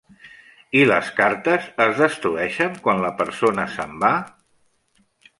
I 0.77 0.79
les 0.91 1.09
cartes 1.17 1.67
es 1.85 1.91
destrueixen 1.99 2.79
quan 2.87 3.01
la 3.03 3.11
persona 3.19 3.67
se'n 3.75 3.93
va? 4.05 4.11